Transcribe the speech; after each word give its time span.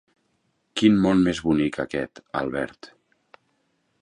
Quin 0.81 0.97
món 1.03 1.21
més 1.27 1.43
bonic 1.49 1.79
aquest, 1.85 2.25
Albert. 2.43 2.93